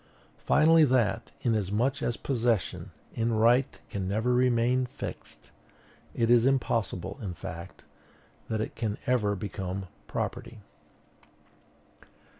[0.45, 5.51] Finally, that, inasmuch as possession, in right, can never remain fixed,
[6.15, 7.83] it is impossible, in fact,
[8.49, 10.57] that it can ever become property.